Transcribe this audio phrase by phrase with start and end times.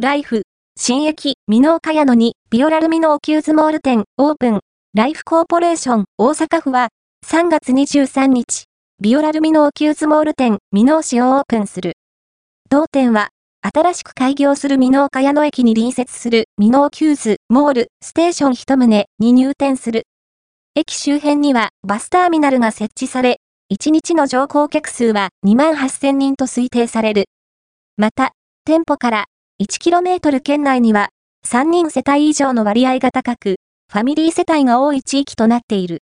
[0.00, 0.42] ライフ、
[0.78, 4.60] 新駅、ミノーカヤノに、ビオラルミノーキューズモール店、オープン、
[4.94, 6.90] ライフコーポレーション、大阪府は、
[7.26, 8.66] 3月23日、
[9.00, 11.94] ビオラルみのおキューズモール店、箕面市をオープンする。
[12.70, 13.30] 同店は、
[13.60, 18.76] 新しく開業するミノーカヤノ駅に隣接するみのおキューズモール、ステーション一棟
[19.18, 20.04] に入店する。
[20.76, 23.40] 駅周辺にはバスターミナルが設置され、
[23.74, 27.24] 1日の乗降客数は2万8000人と推定される。
[27.96, 28.30] また、
[28.64, 29.24] 店舗から
[29.60, 31.08] 1km 圏内には
[31.44, 33.56] 3人世帯以上の割合が高く、
[33.92, 36.02] ファミリー世帯が多い地域となっている。